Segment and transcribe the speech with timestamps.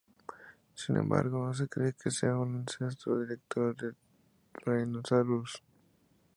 [0.73, 3.93] Sin embargo, no se cree que sea un ancestro directo de
[4.51, 5.61] "Tyrannosaurus".